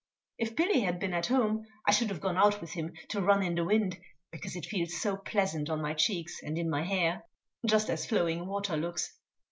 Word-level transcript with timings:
If 0.39 0.55
Billy 0.55 0.79
had 0.79 0.97
been 0.99 1.13
at 1.13 1.27
home 1.27 1.67
I 1.85 1.91
should 1.91 2.07
have 2.09 2.21
gone 2.21 2.35
out 2.35 2.59
with 2.59 2.71
him 2.71 2.93
to 3.09 3.21
run 3.21 3.43
in 3.43 3.53
the 3.53 3.63
wind, 3.63 3.99
because 4.31 4.55
it 4.55 4.65
feels 4.65 4.99
so 4.99 5.15
pleasant 5.15 5.69
on 5.69 5.79
my 5.83 5.93
cheeks 5.93 6.41
and 6.41 6.57
in 6.57 6.71
my 6.71 6.81
hair, 6.83 7.21
just 7.67 7.87
as 7.87 8.07
flowing 8.07 8.47
water 8.47 8.75
looks. 8.75 9.15